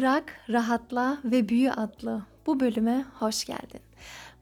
Bırak, 0.00 0.40
rahatla 0.50 1.18
ve 1.24 1.48
büyü 1.48 1.70
adlı 1.70 2.22
bu 2.46 2.60
bölüme 2.60 3.04
hoş 3.18 3.44
geldin. 3.44 3.80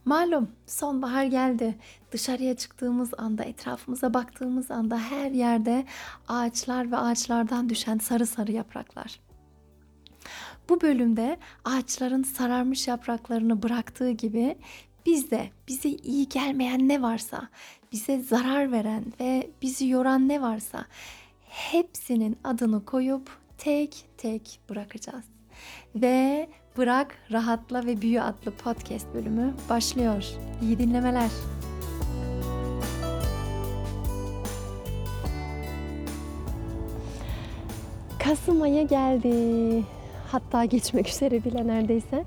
Malum 0.04 0.50
sonbahar 0.66 1.24
geldi. 1.24 1.78
Dışarıya 2.12 2.56
çıktığımız 2.56 3.10
anda, 3.18 3.44
etrafımıza 3.44 4.14
baktığımız 4.14 4.70
anda 4.70 4.98
her 4.98 5.30
yerde 5.30 5.84
ağaçlar 6.28 6.92
ve 6.92 6.96
ağaçlardan 6.96 7.68
düşen 7.68 7.98
sarı 7.98 8.26
sarı 8.26 8.52
yapraklar. 8.52 9.20
Bu 10.68 10.80
bölümde 10.80 11.38
ağaçların 11.64 12.22
sararmış 12.22 12.88
yapraklarını 12.88 13.62
bıraktığı 13.62 14.10
gibi 14.10 14.58
biz 15.06 15.30
de 15.30 15.50
bize 15.68 15.88
iyi 15.88 16.28
gelmeyen 16.28 16.88
ne 16.88 17.02
varsa, 17.02 17.48
bize 17.92 18.20
zarar 18.20 18.72
veren 18.72 19.04
ve 19.20 19.50
bizi 19.62 19.88
yoran 19.88 20.28
ne 20.28 20.42
varsa 20.42 20.84
hepsinin 21.48 22.36
adını 22.44 22.84
koyup 22.84 23.30
tek 23.58 24.04
tek 24.16 24.60
bırakacağız. 24.68 25.37
Ve 25.94 26.48
Bırak, 26.76 27.18
Rahatla 27.32 27.86
ve 27.86 28.00
Büyü 28.02 28.20
adlı 28.20 28.50
podcast 28.50 29.14
bölümü 29.14 29.54
başlıyor. 29.70 30.24
İyi 30.62 30.78
dinlemeler. 30.78 31.30
Kasım 38.24 38.62
ayı 38.62 38.88
geldi. 38.88 39.84
Hatta 40.32 40.64
geçmek 40.64 41.08
üzere 41.08 41.44
bile 41.44 41.66
neredeyse. 41.66 42.24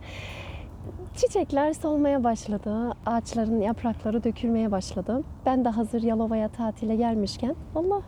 Çiçekler 1.16 1.73
solmaya 1.73 2.23
başladı. 2.23 2.92
Ağaçların 3.06 3.62
yaprakları 3.62 4.23
dökülmeye 4.23 4.72
başladı. 4.72 5.23
Ben 5.45 5.66
de 5.66 5.70
hazır 5.70 6.02
Yalova'ya 6.02 6.50
tatile 6.50 6.95
gelmişken 6.95 7.56
Allah 7.76 8.02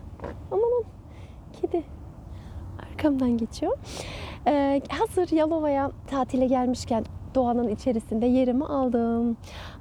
amanın 0.50 0.84
kedi 1.60 1.82
arkamdan 2.92 3.38
geçiyor. 3.38 3.78
Ee, 4.46 4.80
hazır 4.88 5.36
Yalova'ya 5.36 5.90
tatile 6.06 6.46
gelmişken 6.46 7.04
doğanın 7.34 7.68
içerisinde 7.68 8.26
yerimi 8.26 8.64
aldım. 8.64 9.36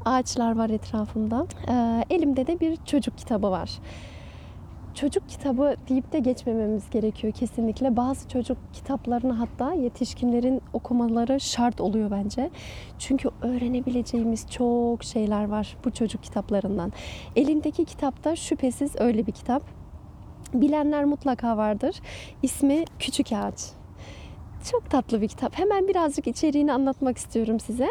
Ağaçlar 0.06 0.58
var 0.58 0.70
etrafımda. 0.70 1.46
Ee, 1.70 2.04
elimde 2.16 2.48
de 2.48 2.60
bir 2.60 2.78
çocuk 2.86 3.18
kitabı 3.18 3.52
var. 3.52 3.80
Çocuk 4.94 5.30
kitabı 5.30 5.76
deyip 5.90 6.12
de 6.12 6.20
geçmememiz 6.20 6.90
gerekiyor 6.90 7.34
kesinlikle. 7.34 7.98
Bazı 7.98 8.30
çocuk 8.30 8.58
kitaplarını 8.74 9.34
hatta 9.34 9.74
yetişkinlerin 9.74 10.62
okumaları 10.74 11.40
şart 11.40 11.82
oluyor 11.82 12.12
bence. 12.12 12.50
Çünkü 13.00 13.30
öğrenebileceğimiz 13.42 14.52
çok 14.52 15.04
şeyler 15.04 15.48
var 15.48 15.78
bu 15.86 15.92
çocuk 15.92 16.24
kitaplarından. 16.24 16.92
Elimdeki 17.36 17.86
kitapta 17.86 18.36
şüphesiz 18.36 18.96
öyle 19.00 19.28
bir 19.28 19.32
kitap. 19.32 19.64
Bilenler 20.54 21.06
mutlaka 21.06 21.58
vardır. 21.58 21.96
İsmi 22.42 22.86
Küçük 23.00 23.32
Ağaç. 23.32 23.83
Çok 24.72 24.90
tatlı 24.90 25.22
bir 25.22 25.28
kitap. 25.28 25.60
Hemen 25.60 25.88
birazcık 25.88 26.28
içeriğini 26.28 26.74
anlatmak 26.74 27.18
istiyorum 27.18 27.60
size. 27.60 27.88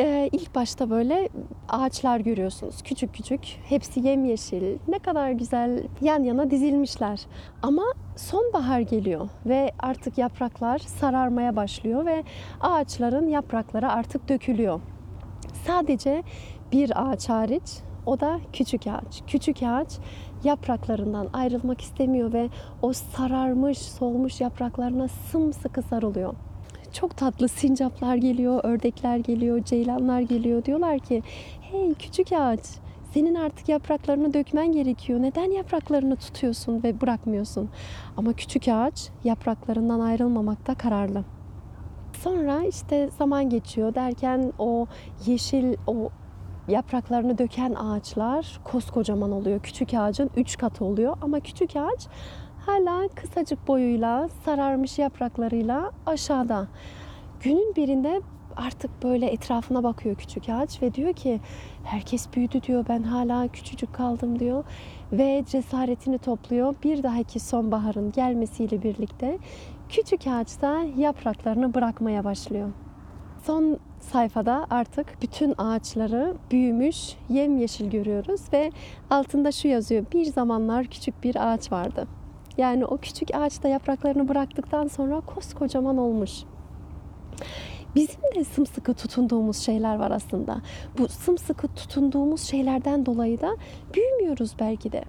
Ee, 0.00 0.28
ilk 0.32 0.54
başta 0.54 0.90
böyle 0.90 1.28
ağaçlar 1.68 2.20
görüyorsunuz. 2.20 2.82
Küçük 2.82 3.14
küçük. 3.14 3.40
Hepsi 3.64 4.00
yemyeşil. 4.00 4.78
Ne 4.88 4.98
kadar 4.98 5.30
güzel 5.30 5.82
yan 6.00 6.22
yana 6.22 6.50
dizilmişler. 6.50 7.20
Ama 7.62 7.84
sonbahar 8.16 8.80
geliyor 8.80 9.28
ve 9.46 9.72
artık 9.78 10.18
yapraklar 10.18 10.78
sararmaya 10.78 11.56
başlıyor 11.56 12.06
ve 12.06 12.24
ağaçların 12.60 13.28
yaprakları 13.28 13.92
artık 13.92 14.28
dökülüyor. 14.28 14.80
Sadece 15.66 16.22
bir 16.72 17.10
ağaç 17.10 17.28
hariç 17.28 17.82
o 18.06 18.20
da 18.20 18.40
küçük 18.52 18.86
ağaç. 18.86 19.22
Küçük 19.26 19.62
ağaç 19.62 19.98
yapraklarından 20.44 21.28
ayrılmak 21.32 21.80
istemiyor 21.80 22.32
ve 22.32 22.48
o 22.82 22.92
sararmış, 22.92 23.78
solmuş 23.78 24.40
yapraklarına 24.40 25.08
sımsıkı 25.08 25.82
sarılıyor. 25.82 26.34
Çok 26.92 27.16
tatlı 27.16 27.48
sincaplar 27.48 28.16
geliyor, 28.16 28.60
ördekler 28.64 29.16
geliyor, 29.16 29.64
ceylanlar 29.64 30.20
geliyor. 30.20 30.64
Diyorlar 30.64 30.98
ki, 30.98 31.22
hey 31.60 31.94
küçük 31.94 32.32
ağaç 32.32 32.60
senin 33.14 33.34
artık 33.34 33.68
yapraklarını 33.68 34.34
dökmen 34.34 34.72
gerekiyor. 34.72 35.22
Neden 35.22 35.50
yapraklarını 35.50 36.16
tutuyorsun 36.16 36.82
ve 36.82 37.00
bırakmıyorsun? 37.00 37.70
Ama 38.16 38.32
küçük 38.32 38.68
ağaç 38.68 39.08
yapraklarından 39.24 40.00
ayrılmamakta 40.00 40.74
kararlı. 40.74 41.24
Sonra 42.22 42.64
işte 42.64 43.10
zaman 43.18 43.50
geçiyor 43.50 43.94
derken 43.94 44.52
o 44.58 44.86
yeşil, 45.26 45.74
o 45.86 46.10
yapraklarını 46.68 47.38
döken 47.38 47.74
ağaçlar 47.74 48.60
koskocaman 48.64 49.32
oluyor. 49.32 49.60
Küçük 49.60 49.94
ağacın 49.94 50.30
3 50.36 50.58
katı 50.58 50.84
oluyor 50.84 51.16
ama 51.22 51.40
küçük 51.40 51.70
ağaç 51.76 52.08
hala 52.66 53.08
kısacık 53.08 53.68
boyuyla, 53.68 54.28
sararmış 54.44 54.98
yapraklarıyla 54.98 55.90
aşağıda. 56.06 56.66
Günün 57.40 57.76
birinde 57.76 58.20
artık 58.56 59.02
böyle 59.02 59.26
etrafına 59.26 59.82
bakıyor 59.82 60.16
küçük 60.16 60.48
ağaç 60.48 60.82
ve 60.82 60.94
diyor 60.94 61.12
ki 61.12 61.40
herkes 61.84 62.32
büyüdü 62.32 62.62
diyor 62.62 62.84
ben 62.88 63.02
hala 63.02 63.48
küçücük 63.48 63.94
kaldım 63.94 64.38
diyor 64.38 64.64
ve 65.12 65.44
cesaretini 65.46 66.18
topluyor. 66.18 66.74
Bir 66.84 67.02
dahaki 67.02 67.40
sonbaharın 67.40 68.12
gelmesiyle 68.12 68.82
birlikte 68.82 69.38
küçük 69.88 70.26
ağaçta 70.26 70.82
yapraklarını 70.96 71.74
bırakmaya 71.74 72.24
başlıyor. 72.24 72.68
Son 73.42 73.78
sayfada 74.04 74.66
artık 74.70 75.22
bütün 75.22 75.54
ağaçları 75.58 76.34
büyümüş, 76.50 77.16
yemyeşil 77.28 77.90
görüyoruz 77.90 78.40
ve 78.52 78.70
altında 79.10 79.52
şu 79.52 79.68
yazıyor. 79.68 80.04
Bir 80.12 80.24
zamanlar 80.24 80.86
küçük 80.86 81.24
bir 81.24 81.52
ağaç 81.52 81.72
vardı. 81.72 82.06
Yani 82.58 82.86
o 82.86 82.96
küçük 82.96 83.34
ağaçta 83.34 83.68
yapraklarını 83.68 84.28
bıraktıktan 84.28 84.86
sonra 84.86 85.20
koskocaman 85.20 85.98
olmuş. 85.98 86.44
Bizim 87.94 88.20
de 88.34 88.44
sımsıkı 88.44 88.94
tutunduğumuz 88.94 89.56
şeyler 89.56 89.96
var 89.96 90.10
aslında. 90.10 90.62
Bu 90.98 91.08
sımsıkı 91.08 91.68
tutunduğumuz 91.68 92.40
şeylerden 92.40 93.06
dolayı 93.06 93.40
da 93.40 93.56
büyümüyoruz 93.94 94.54
belki 94.60 94.92
de. 94.92 95.04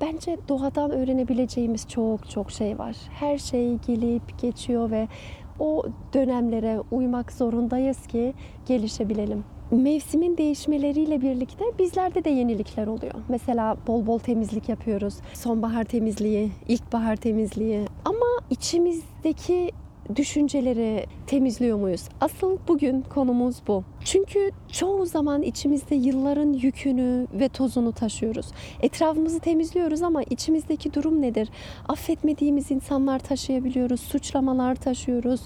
Bence 0.00 0.38
doğadan 0.48 0.90
öğrenebileceğimiz 0.90 1.88
çok 1.88 2.30
çok 2.30 2.50
şey 2.50 2.78
var. 2.78 2.96
Her 3.10 3.38
şey 3.38 3.76
gelip 3.76 4.38
geçiyor 4.40 4.90
ve 4.90 5.08
o 5.58 5.82
dönemlere 6.14 6.80
uymak 6.90 7.32
zorundayız 7.32 8.06
ki 8.06 8.34
gelişebilelim. 8.66 9.44
Mevsimin 9.70 10.36
değişmeleriyle 10.36 11.20
birlikte 11.20 11.64
bizlerde 11.78 12.24
de 12.24 12.30
yenilikler 12.30 12.86
oluyor. 12.86 13.14
Mesela 13.28 13.76
bol 13.86 14.06
bol 14.06 14.18
temizlik 14.18 14.68
yapıyoruz. 14.68 15.14
Sonbahar 15.34 15.84
temizliği, 15.84 16.50
ilkbahar 16.68 17.16
temizliği. 17.16 17.86
Ama 18.04 18.26
içimizdeki 18.50 19.70
düşünceleri 20.16 21.06
temizliyor 21.26 21.78
muyuz? 21.78 22.08
Asıl 22.20 22.58
bugün 22.68 23.02
konumuz 23.02 23.56
bu. 23.68 23.84
Çünkü 24.04 24.50
çoğu 24.72 25.06
zaman 25.06 25.42
içimizde 25.42 25.94
yılların 25.94 26.52
yükünü 26.52 27.26
ve 27.32 27.48
tozunu 27.48 27.92
taşıyoruz. 27.92 28.46
Etrafımızı 28.82 29.40
temizliyoruz 29.40 30.02
ama 30.02 30.22
içimizdeki 30.22 30.94
durum 30.94 31.22
nedir? 31.22 31.48
Affetmediğimiz 31.88 32.70
insanlar 32.70 33.18
taşıyabiliyoruz, 33.18 34.00
suçlamalar 34.00 34.74
taşıyoruz, 34.74 35.40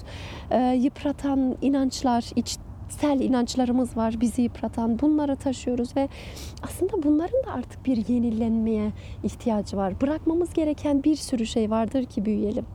e, 0.51 0.59
yıpratan 0.59 1.57
inançlar, 1.61 2.31
iç 2.35 2.57
sel 2.89 3.19
inançlarımız 3.19 3.97
var 3.97 4.21
bizi 4.21 4.41
yıpratan. 4.41 4.99
Bunları 4.99 5.35
taşıyoruz 5.35 5.97
ve 5.97 6.09
aslında 6.63 7.03
bunların 7.03 7.43
da 7.45 7.51
artık 7.51 7.85
bir 7.85 8.07
yenilenmeye 8.07 8.91
ihtiyacı 9.23 9.77
var. 9.77 10.01
Bırakmamız 10.01 10.53
gereken 10.53 11.03
bir 11.03 11.15
sürü 11.15 11.45
şey 11.45 11.69
vardır 11.69 12.05
ki 12.05 12.25
büyüyelim. 12.25 12.65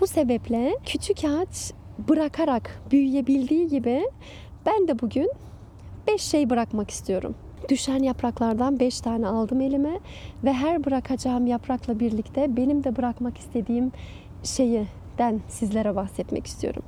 Bu 0.00 0.06
sebeple 0.06 0.76
küçük 0.86 1.24
ağaç 1.24 1.72
bırakarak 2.08 2.82
büyüyebildiği 2.90 3.68
gibi 3.68 4.10
ben 4.66 4.88
de 4.88 4.98
bugün 4.98 5.30
5 6.06 6.22
şey 6.22 6.50
bırakmak 6.50 6.90
istiyorum. 6.90 7.34
Düşen 7.68 8.02
yapraklardan 8.02 8.80
5 8.80 9.00
tane 9.00 9.26
aldım 9.26 9.60
elime 9.60 10.00
ve 10.44 10.52
her 10.52 10.84
bırakacağım 10.84 11.46
yaprakla 11.46 12.00
birlikte 12.00 12.56
benim 12.56 12.84
de 12.84 12.96
bırakmak 12.96 13.38
istediğim 13.38 13.92
şeyden 14.42 15.40
sizlere 15.48 15.96
bahsetmek 15.96 16.46
istiyorum. 16.46 16.82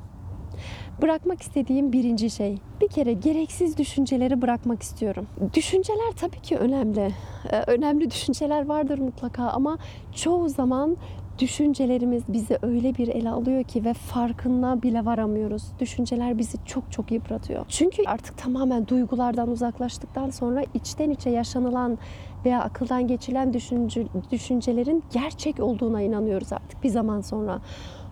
Bırakmak 1.02 1.42
istediğim 1.42 1.92
birinci 1.92 2.30
şey. 2.30 2.58
Bir 2.80 2.88
kere 2.88 3.12
gereksiz 3.12 3.78
düşünceleri 3.78 4.42
bırakmak 4.42 4.82
istiyorum. 4.82 5.26
Düşünceler 5.54 6.12
tabii 6.16 6.40
ki 6.40 6.56
önemli. 6.56 7.10
Ee, 7.50 7.58
Önemli 7.66 8.10
düşünceler 8.10 8.66
vardır 8.66 8.98
mutlaka 8.98 9.42
ama 9.42 9.78
çoğu 10.14 10.48
zaman 10.48 10.96
düşüncelerimiz 11.38 12.22
bizi 12.28 12.58
öyle 12.62 12.94
bir 12.94 13.08
ele 13.08 13.30
alıyor 13.30 13.64
ki 13.64 13.84
ve 13.84 13.94
farkına 13.94 14.82
bile 14.82 15.04
varamıyoruz. 15.04 15.62
Düşünceler 15.80 16.38
bizi 16.38 16.58
çok 16.64 16.92
çok 16.92 17.10
yıpratıyor. 17.10 17.64
Çünkü 17.68 18.02
artık 18.06 18.38
tamamen 18.38 18.88
duygulardan 18.88 19.48
uzaklaştıktan 19.48 20.30
sonra 20.30 20.62
içten 20.74 21.10
içe 21.10 21.30
yaşanılan 21.30 21.98
veya 22.44 22.62
akıldan 22.62 23.06
geçilen 23.06 23.52
düşünce, 23.52 24.06
düşüncelerin 24.30 25.04
gerçek 25.12 25.60
olduğuna 25.60 26.02
inanıyoruz 26.02 26.52
artık 26.52 26.84
bir 26.84 26.88
zaman 26.88 27.20
sonra. 27.20 27.60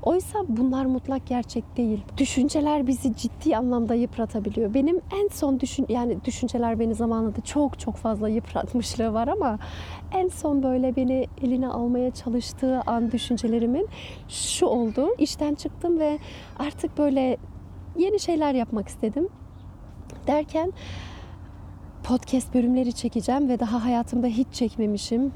Oysa 0.03 0.39
bunlar 0.49 0.85
mutlak 0.85 1.27
gerçek 1.27 1.77
değil. 1.77 2.01
Düşünceler 2.17 2.87
bizi 2.87 3.17
ciddi 3.17 3.57
anlamda 3.57 3.95
yıpratabiliyor. 3.95 4.75
Benim 4.75 5.01
en 5.23 5.29
son 5.29 5.61
düşün 5.61 5.87
yani 5.89 6.25
düşünceler 6.25 6.79
beni 6.79 6.95
zamanında 6.95 7.41
çok 7.41 7.79
çok 7.79 7.97
fazla 7.97 8.29
yıpratmışlığı 8.29 9.13
var 9.15 9.29
ama 9.29 9.59
en 10.13 10.29
son 10.29 10.63
böyle 10.63 10.97
beni 10.97 11.27
eline 11.43 11.69
almaya 11.69 12.11
çalıştığı 12.11 12.81
an 12.81 13.13
düşüncelerimin 13.13 13.89
şu 14.29 14.67
oldu. 14.67 15.09
İşten 15.19 15.55
çıktım 15.55 15.99
ve 15.99 16.19
artık 16.59 16.99
böyle 16.99 17.37
yeni 17.99 18.21
şeyler 18.21 18.55
yapmak 18.55 18.89
istedim. 18.89 19.29
Derken 20.27 20.73
podcast 22.05 22.55
bölümleri 22.55 22.93
çekeceğim 22.93 23.49
ve 23.49 23.61
daha 23.61 23.85
hayatımda 23.85 24.27
hiç 24.27 24.47
çekmemişim. 24.53 25.33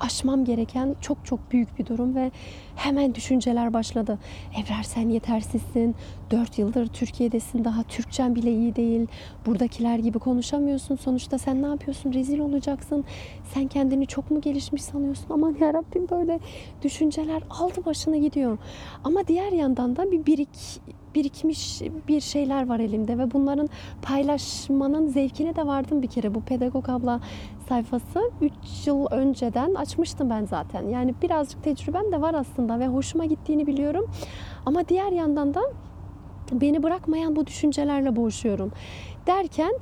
Aşmam 0.00 0.44
gereken 0.44 0.96
çok 1.00 1.26
çok 1.26 1.52
büyük 1.52 1.78
bir 1.78 1.86
durum 1.86 2.14
ve 2.14 2.30
hemen 2.76 3.14
düşünceler 3.14 3.72
başladı. 3.72 4.18
Ebrar 4.52 4.82
sen 4.82 5.08
yetersizsin. 5.08 5.94
4 6.30 6.58
yıldır 6.58 6.86
Türkiye'desin. 6.86 7.64
Daha 7.64 7.82
Türkçen 7.82 8.34
bile 8.34 8.52
iyi 8.52 8.76
değil. 8.76 9.06
Buradakiler 9.46 9.98
gibi 9.98 10.18
konuşamıyorsun. 10.18 10.96
Sonuçta 10.96 11.38
sen 11.38 11.62
ne 11.62 11.66
yapıyorsun? 11.66 12.12
Rezil 12.12 12.38
olacaksın. 12.38 13.04
Sen 13.54 13.66
kendini 13.66 14.06
çok 14.06 14.30
mu 14.30 14.40
gelişmiş 14.40 14.82
sanıyorsun? 14.82 15.26
Aman 15.30 15.56
yarabbim 15.60 16.08
böyle 16.10 16.40
düşünceler 16.82 17.42
aldı 17.50 17.84
başını 17.86 18.16
gidiyor. 18.16 18.58
Ama 19.04 19.26
diğer 19.26 19.52
yandan 19.52 19.96
da 19.96 20.12
bir 20.12 20.26
birik 20.26 20.80
birikmiş 21.14 21.82
bir 22.08 22.20
şeyler 22.20 22.68
var 22.68 22.80
elimde 22.80 23.18
ve 23.18 23.32
bunların 23.32 23.68
paylaşmanın 24.02 25.06
zevkine 25.08 25.56
de 25.56 25.66
vardım 25.66 26.02
bir 26.02 26.08
kere. 26.08 26.34
Bu 26.34 26.40
Pedagog 26.40 26.88
Abla 26.88 27.20
sayfası 27.70 28.30
3 28.40 28.52
yıl 28.86 29.06
önceden 29.10 29.74
açmıştım 29.74 30.30
ben 30.30 30.44
zaten. 30.44 30.88
Yani 30.88 31.14
birazcık 31.22 31.62
tecrübem 31.64 32.12
de 32.12 32.20
var 32.20 32.34
aslında 32.34 32.80
ve 32.80 32.86
hoşuma 32.86 33.24
gittiğini 33.24 33.66
biliyorum. 33.66 34.10
Ama 34.66 34.88
diğer 34.88 35.12
yandan 35.12 35.54
da 35.54 35.60
beni 36.52 36.82
bırakmayan 36.82 37.36
bu 37.36 37.46
düşüncelerle 37.46 38.16
boğuşuyorum. 38.16 38.72
Derken 39.26 39.72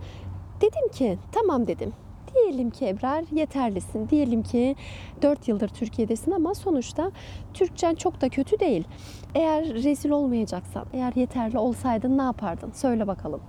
dedim 0.60 0.88
ki 0.92 1.18
tamam 1.32 1.66
dedim. 1.66 1.92
Diyelim 2.34 2.70
ki 2.70 2.86
Ebrar 2.88 3.24
yeterlisin. 3.32 4.08
Diyelim 4.08 4.42
ki 4.42 4.76
4 5.22 5.48
yıldır 5.48 5.68
Türkiye'desin 5.68 6.30
ama 6.30 6.54
sonuçta 6.54 7.10
Türkçen 7.54 7.94
çok 7.94 8.20
da 8.20 8.28
kötü 8.28 8.60
değil. 8.60 8.84
Eğer 9.34 9.74
rezil 9.74 10.10
olmayacaksan, 10.10 10.84
eğer 10.92 11.12
yeterli 11.16 11.58
olsaydın 11.58 12.18
ne 12.18 12.22
yapardın? 12.22 12.70
Söyle 12.74 13.06
bakalım. 13.06 13.40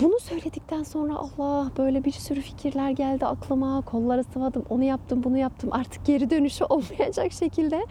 Bunu 0.00 0.18
söyledikten 0.20 0.82
sonra 0.82 1.14
Allah 1.16 1.70
böyle 1.78 2.04
bir 2.04 2.10
sürü 2.12 2.40
fikirler 2.40 2.90
geldi 2.90 3.26
aklıma. 3.26 3.80
Kolları 3.80 4.24
sıvadım, 4.24 4.64
onu 4.70 4.84
yaptım, 4.84 5.24
bunu 5.24 5.38
yaptım. 5.38 5.70
Artık 5.72 6.06
geri 6.06 6.30
dönüşü 6.30 6.64
olmayacak 6.68 7.32
şekilde 7.32 7.86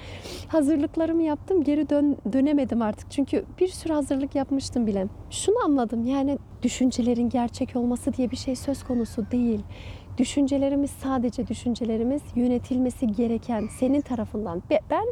hazırlıklarımı 0.48 1.24
yaptım. 1.24 1.64
Geri 1.64 1.90
dön 1.90 2.18
dönemedim 2.34 2.82
artık. 2.82 3.12
Çünkü 3.12 3.46
bir 3.60 3.68
sürü 3.68 3.94
hazırlık 3.94 4.36
yapmıştım 4.36 4.88
bile. 4.88 5.08
Şunu 5.30 5.56
anladım. 5.66 6.06
Yani 6.06 6.38
düşüncelerin 6.64 7.30
gerçek 7.30 7.76
olması 7.76 8.14
diye 8.14 8.32
bir 8.32 8.38
şey 8.38 8.56
söz 8.56 8.84
konusu 8.84 9.32
değil. 9.32 9.60
Düşüncelerimiz 10.18 10.92
sadece 10.92 11.48
düşüncelerimiz 11.48 12.22
yönetilmesi 12.36 13.08
gereken 13.08 13.68
senin 13.80 14.02
tarafından. 14.02 14.64
Be- 14.70 14.80
Ben 14.90 15.06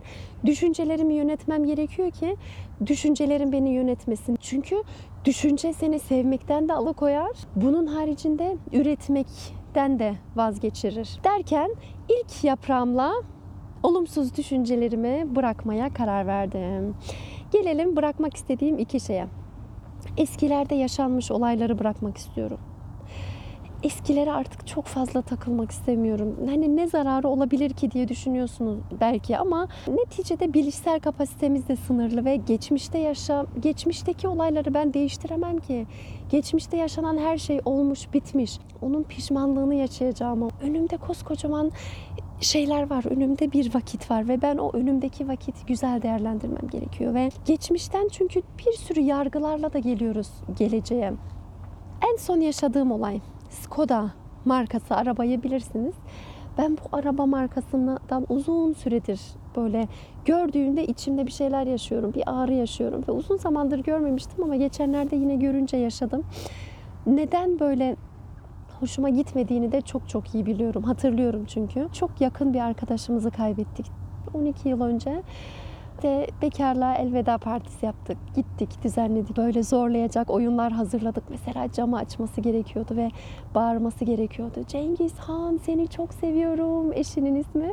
düşüncelerimi 0.46 1.14
yönetmem 1.14 1.66
gerekiyor 1.66 2.12
ki 2.12 2.36
düşüncelerim 2.86 3.52
beni 3.52 3.70
yönetmesin. 3.70 4.38
Çünkü 4.42 4.84
düşünce 5.26 5.74
seni 5.74 6.00
sevmekten 6.00 6.70
de 6.70 6.74
alıkoyar. 6.74 7.32
Bunun 7.56 7.86
haricinde 7.88 8.58
üretmekten 8.74 10.00
de 10.00 10.14
vazgeçirir. 10.36 11.20
Derken 11.24 11.72
ilk 12.10 12.44
yaprağımla 12.44 13.14
olumsuz 13.84 14.38
düşüncelerimi 14.38 15.36
bırakmaya 15.36 15.94
karar 15.94 16.28
verdim. 16.28 16.96
Gelelim 17.52 17.96
bırakmak 17.96 18.36
istediğim 18.36 18.78
iki 18.78 19.00
şeye. 19.00 19.28
Eskilerde 20.18 20.76
yaşanmış 20.76 21.32
olayları 21.32 21.80
bırakmak 21.80 22.18
istiyorum 22.18 22.60
eskilere 23.86 24.32
artık 24.32 24.68
çok 24.68 24.86
fazla 24.86 25.22
takılmak 25.22 25.72
istemiyorum. 25.72 26.36
Hani 26.46 26.76
ne 26.76 26.88
zararı 26.88 27.28
olabilir 27.28 27.70
ki 27.70 27.92
diye 27.92 28.08
düşünüyorsunuz 28.08 28.80
belki 29.02 29.38
ama 29.38 29.68
neticede 29.88 30.54
bilişsel 30.54 31.00
kapasitemiz 31.00 31.68
de 31.68 31.76
sınırlı 31.76 32.26
ve 32.26 32.36
geçmişte 32.36 32.98
yaşa 32.98 33.46
geçmişteki 33.60 34.28
olayları 34.28 34.74
ben 34.74 34.94
değiştiremem 34.94 35.58
ki. 35.58 35.88
Geçmişte 36.30 36.78
yaşanan 36.78 37.18
her 37.18 37.38
şey 37.38 37.62
olmuş, 37.66 38.14
bitmiş. 38.14 38.60
Onun 38.82 39.04
pişmanlığını 39.04 39.76
yaşayacağım. 39.76 40.50
Önümde 40.62 40.98
koskocaman 40.98 41.72
şeyler 42.42 42.90
var. 42.90 43.06
Önümde 43.10 43.52
bir 43.52 43.76
vakit 43.76 44.12
var 44.12 44.28
ve 44.28 44.42
ben 44.42 44.58
o 44.58 44.72
önümdeki 44.74 45.28
vakiti 45.28 45.66
güzel 45.66 46.02
değerlendirmem 46.02 46.68
gerekiyor 46.72 47.14
ve 47.14 47.30
geçmişten 47.46 48.08
çünkü 48.12 48.42
bir 48.60 48.74
sürü 48.74 49.00
yargılarla 49.00 49.74
da 49.74 49.80
geliyoruz 49.80 50.30
geleceğe. 50.58 51.14
En 52.12 52.16
son 52.16 52.40
yaşadığım 52.40 52.92
olay 52.92 53.22
Skoda 53.62 54.12
markası 54.46 54.96
arabayı 54.96 55.44
bilirsiniz. 55.44 55.94
Ben 56.58 56.78
bu 56.78 56.98
araba 56.98 57.26
markasından 57.26 58.26
uzun 58.30 58.74
süredir 58.74 59.22
böyle 59.56 59.88
gördüğümde 60.26 60.86
içimde 60.86 61.26
bir 61.26 61.32
şeyler 61.32 61.68
yaşıyorum. 61.68 62.14
Bir 62.14 62.24
ağrı 62.26 62.54
yaşıyorum 62.54 63.04
ve 63.08 63.12
uzun 63.12 63.38
zamandır 63.38 63.80
görmemiştim 63.80 64.44
ama 64.44 64.56
geçenlerde 64.56 65.16
yine 65.16 65.36
görünce 65.36 65.78
yaşadım. 65.78 66.24
Neden 67.06 67.60
böyle 67.60 67.96
hoşuma 68.80 69.10
gitmediğini 69.10 69.72
de 69.72 69.82
çok 69.82 70.10
çok 70.10 70.36
iyi 70.36 70.46
biliyorum. 70.46 70.84
Hatırlıyorum 70.84 71.46
çünkü. 71.46 71.88
Çok 71.94 72.22
yakın 72.22 72.54
bir 72.54 72.60
arkadaşımızı 72.60 73.32
kaybettik 73.32 73.86
12 74.34 74.70
yıl 74.70 74.82
önce 74.82 75.22
de 76.04 76.28
bekarlığa 76.42 76.96
elveda 76.96 77.38
partisi 77.38 77.86
yaptık. 77.86 78.18
Gittik, 78.36 78.84
düzenledik. 78.84 79.38
Böyle 79.38 79.64
zorlayacak 79.64 80.30
oyunlar 80.30 80.72
hazırladık. 80.72 81.24
Mesela 81.30 81.72
camı 81.72 81.98
açması 81.98 82.42
gerekiyordu 82.42 82.96
ve 82.96 83.12
bağırması 83.56 84.06
gerekiyordu. 84.06 84.64
Cengiz 84.68 85.14
Han 85.18 85.60
seni 85.66 85.88
çok 85.88 86.14
seviyorum 86.14 86.94
eşinin 86.94 87.36
ismi. 87.36 87.72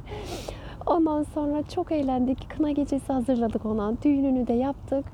Ondan 0.87 1.23
sonra 1.23 1.63
çok 1.63 1.93
eğlendik. 1.93 2.51
Kına 2.51 2.71
gecesi 2.71 3.13
hazırladık 3.13 3.67
ona. 3.67 4.03
Düğününü 4.03 4.47
de 4.47 4.53
yaptık. 4.53 5.05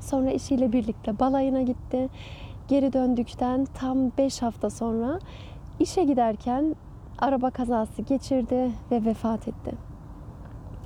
Sonra 0.00 0.30
eşiyle 0.30 0.72
birlikte 0.72 1.18
balayına 1.18 1.62
gitti. 1.62 2.08
Geri 2.68 2.92
döndükten 2.92 3.64
tam 3.64 3.98
5 4.18 4.42
hafta 4.42 4.70
sonra 4.70 5.18
işe 5.78 6.04
giderken 6.04 6.74
araba 7.18 7.50
kazası 7.50 8.02
geçirdi 8.02 8.70
ve 8.90 9.04
vefat 9.04 9.48
etti. 9.48 9.90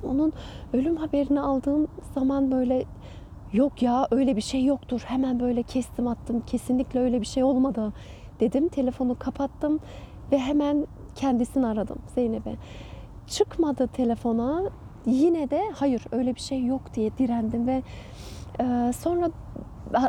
Onun 0.05 0.33
ölüm 0.73 0.95
haberini 0.95 1.41
aldığım 1.41 1.87
zaman 2.15 2.51
böyle 2.51 2.85
yok 3.53 3.81
ya 3.81 4.07
öyle 4.11 4.35
bir 4.35 4.41
şey 4.41 4.65
yoktur. 4.65 5.01
Hemen 5.05 5.39
böyle 5.39 5.63
kestim 5.63 6.07
attım. 6.07 6.43
Kesinlikle 6.47 6.99
öyle 6.99 7.21
bir 7.21 7.25
şey 7.25 7.43
olmadı 7.43 7.93
dedim. 8.39 8.67
Telefonu 8.67 9.19
kapattım 9.19 9.79
ve 10.31 10.39
hemen 10.39 10.87
kendisini 11.15 11.67
aradım 11.67 11.97
Zeynep'e. 12.15 12.55
Çıkmadı 13.27 13.87
telefona. 13.87 14.63
Yine 15.05 15.49
de 15.49 15.61
hayır 15.75 16.05
öyle 16.11 16.35
bir 16.35 16.39
şey 16.39 16.65
yok 16.65 16.81
diye 16.95 17.17
direndim 17.17 17.67
ve 17.67 17.83
e, 18.59 18.93
sonra 18.93 19.31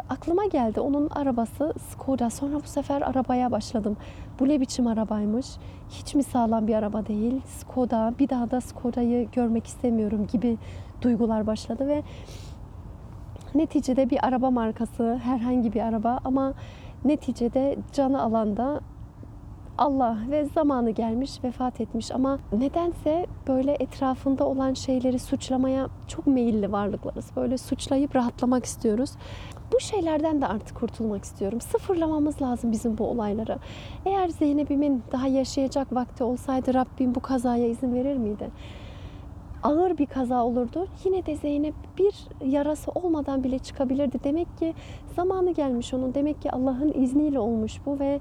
aklıma 0.09 0.47
geldi 0.47 0.81
onun 0.81 1.09
arabası 1.09 1.75
Skoda. 1.91 2.31
Sonra 2.31 2.57
bu 2.57 2.69
sefer 2.69 3.03
arabaya 3.03 3.51
başladım. 3.53 3.97
Bu 4.41 4.49
ne 4.49 4.61
biçim 4.61 4.87
arabaymış? 4.87 5.47
Hiç 5.91 6.15
mi 6.15 6.23
sağlam 6.23 6.67
bir 6.67 6.75
araba 6.75 7.07
değil? 7.07 7.41
Skoda. 7.47 8.15
Bir 8.19 8.29
daha 8.29 8.51
da 8.51 8.61
Skoda'yı 8.61 9.31
görmek 9.31 9.67
istemiyorum 9.67 10.27
gibi 10.33 10.59
duygular 11.03 11.47
başladı 11.47 11.87
ve 11.87 12.03
neticede 13.55 14.11
bir 14.11 14.27
araba 14.27 14.51
markası, 14.51 15.21
herhangi 15.23 15.75
bir 15.75 15.81
araba 15.81 16.19
ama 16.25 16.55
neticede 17.05 17.77
canı 17.93 18.23
alanda 18.23 18.81
Allah 19.79 20.19
ve 20.31 20.45
zamanı 20.45 20.91
gelmiş, 20.91 21.45
vefat 21.45 21.81
etmiş 21.81 22.13
ama 22.13 22.39
nedense 22.53 23.27
böyle 23.49 23.73
etrafında 23.73 24.45
olan 24.47 24.75
şeyleri 24.75 25.19
suçlamaya 25.19 25.89
çok 26.09 26.27
meyilli 26.27 26.73
varlıklarız. 26.73 27.31
Böyle 27.37 27.59
suçlayıp 27.59 28.17
rahatlamak 28.17 28.65
istiyoruz. 28.65 29.11
Bu 29.73 29.81
şeylerden 29.81 30.41
de 30.41 30.47
artık 30.47 30.77
kurtulmak 30.77 31.25
istiyorum. 31.25 31.61
Sıfırlamamız 31.61 32.43
lazım 32.43 32.73
bizim 32.73 32.99
bu 32.99 33.07
olayları. 33.07 33.59
Eğer 34.05 34.29
Zeynep'imin 34.29 35.03
daha 35.13 35.27
yaşayacak 35.27 35.95
vakti 35.95 36.25
olsaydı 36.25 36.75
Rabbim 36.75 37.15
bu 37.15 37.21
kazaya 37.21 37.69
izin 37.69 37.95
verir 37.95 38.17
miydi? 38.17 38.51
ağır 39.67 39.99
bir 39.99 40.07
kaza 40.07 40.45
olurdu. 40.45 40.87
Yine 41.05 41.27
de 41.27 41.37
Zeynep 41.37 41.75
bir 41.99 42.15
yarası 42.45 42.91
olmadan 42.91 43.45
bile 43.45 43.59
çıkabilirdi. 43.59 44.19
Demek 44.25 44.59
ki 44.59 44.75
zamanı 45.17 45.51
gelmiş 45.51 45.95
onun. 45.95 46.15
Demek 46.15 46.43
ki 46.43 46.51
Allah'ın 46.51 47.03
izniyle 47.03 47.39
olmuş 47.39 47.81
bu 47.87 47.99
ve 47.99 48.21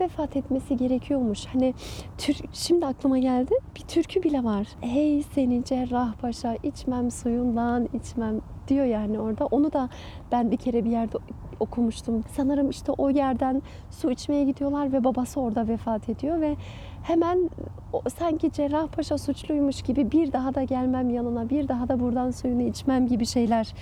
vefat 0.00 0.36
etmesi 0.36 0.76
gerekiyormuş. 0.76 1.46
Hani 1.46 1.74
tür, 2.18 2.36
şimdi 2.52 2.86
aklıma 2.86 3.18
geldi. 3.18 3.54
Bir 3.76 3.80
türkü 3.80 4.22
bile 4.22 4.44
var. 4.44 4.66
Hey 4.80 5.22
seni 5.22 5.64
Cerrahpaşa 5.64 6.56
içmem 6.62 7.10
suyundan 7.10 7.88
içmem 7.94 8.40
diyor 8.70 8.84
yani 8.84 9.20
orada. 9.20 9.46
Onu 9.46 9.72
da 9.72 9.88
ben 10.32 10.50
bir 10.50 10.56
kere 10.56 10.84
bir 10.84 10.90
yerde 10.90 11.18
okumuştum. 11.60 12.24
Sanırım 12.36 12.70
işte 12.70 12.92
o 12.92 13.10
yerden 13.10 13.62
su 13.90 14.10
içmeye 14.10 14.44
gidiyorlar 14.44 14.92
ve 14.92 15.04
babası 15.04 15.40
orada 15.40 15.68
vefat 15.68 16.08
ediyor 16.08 16.40
ve 16.40 16.56
hemen 17.02 17.50
o, 17.92 18.02
sanki 18.18 18.52
Cerrahpaşa 18.52 19.18
suçluymuş 19.18 19.82
gibi 19.82 20.10
bir 20.12 20.32
daha 20.32 20.54
da 20.54 20.62
gelmem 20.62 21.10
yanına, 21.10 21.50
bir 21.50 21.68
daha 21.68 21.88
da 21.88 22.00
buradan 22.00 22.30
suyunu 22.30 22.62
içmem 22.62 23.06
gibi 23.06 23.26
şeyler 23.26 23.74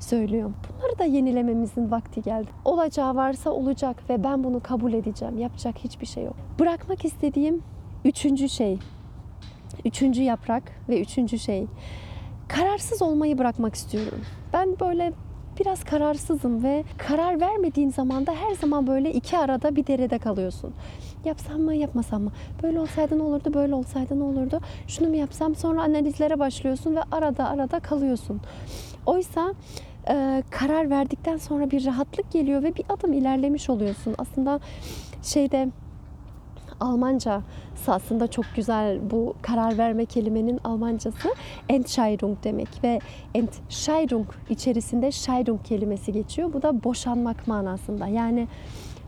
söylüyor. 0.00 0.50
Bunları 0.68 0.98
da 0.98 1.04
yenilememizin 1.04 1.90
vakti 1.90 2.22
geldi. 2.22 2.48
Olacağı 2.64 3.14
varsa 3.14 3.50
olacak 3.50 4.10
ve 4.10 4.24
ben 4.24 4.44
bunu 4.44 4.60
kabul 4.60 4.92
edeceğim. 4.92 5.38
Yapacak 5.38 5.78
hiçbir 5.78 6.06
şey 6.06 6.24
yok. 6.24 6.36
Bırakmak 6.58 7.04
istediğim 7.04 7.62
üçüncü 8.04 8.48
şey, 8.48 8.78
üçüncü 9.84 10.22
yaprak 10.22 10.62
ve 10.88 11.00
üçüncü 11.00 11.38
şey. 11.38 11.66
Kararsız 12.48 13.02
olmayı 13.02 13.38
bırakmak 13.38 13.74
istiyorum. 13.74 14.20
Ben 14.52 14.80
böyle 14.80 15.12
biraz 15.60 15.84
kararsızım 15.84 16.64
ve 16.64 16.84
karar 16.98 17.40
vermediğin 17.40 17.90
zaman 17.90 18.26
da 18.26 18.32
her 18.32 18.54
zaman 18.54 18.86
böyle 18.86 19.12
iki 19.12 19.38
arada 19.38 19.76
bir 19.76 19.86
derede 19.86 20.18
kalıyorsun. 20.18 20.74
Yapsam 21.24 21.60
mı 21.60 21.74
yapmasam 21.74 22.22
mı? 22.22 22.32
Böyle 22.62 22.80
olsaydı 22.80 23.18
ne 23.18 23.22
olurdu, 23.22 23.54
böyle 23.54 23.74
olsaydı 23.74 24.18
ne 24.18 24.22
olurdu? 24.22 24.60
Şunu 24.86 25.08
mu 25.08 25.16
yapsam? 25.16 25.54
Sonra 25.54 25.82
analizlere 25.82 26.38
başlıyorsun 26.38 26.96
ve 26.96 27.00
arada 27.12 27.48
arada 27.48 27.80
kalıyorsun. 27.80 28.40
Oysa 29.06 29.54
e, 30.08 30.42
karar 30.50 30.90
verdikten 30.90 31.36
sonra 31.36 31.70
bir 31.70 31.86
rahatlık 31.86 32.32
geliyor 32.32 32.62
ve 32.62 32.76
bir 32.76 32.84
adım 32.88 33.12
ilerlemiş 33.12 33.70
oluyorsun. 33.70 34.14
Aslında 34.18 34.60
şeyde 35.22 35.68
Almanca 36.80 37.42
aslında 37.86 38.26
çok 38.26 38.44
güzel 38.56 39.10
bu 39.10 39.34
karar 39.42 39.78
verme 39.78 40.04
kelimenin 40.04 40.60
Almancası 40.64 41.34
Entscheidung 41.68 42.38
demek 42.44 42.68
ve 42.84 42.98
Entscheidung 43.34 44.26
içerisinde 44.50 45.12
Scheidung 45.12 45.62
kelimesi 45.64 46.12
geçiyor. 46.12 46.52
Bu 46.52 46.62
da 46.62 46.84
boşanmak 46.84 47.48
manasında. 47.48 48.06
Yani 48.06 48.48